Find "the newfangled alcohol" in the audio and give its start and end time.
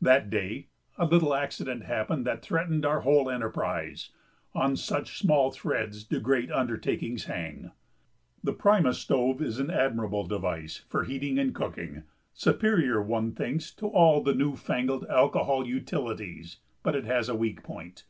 14.22-15.66